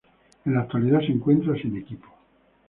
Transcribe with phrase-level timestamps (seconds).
[0.45, 2.07] En la actualidad se encuentra sin equipo.